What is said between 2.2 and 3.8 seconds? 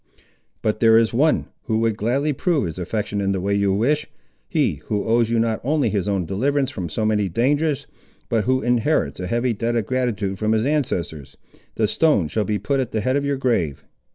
prove his affection in the way you